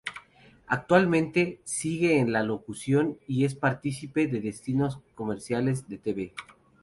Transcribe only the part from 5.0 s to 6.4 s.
comerciales de tv.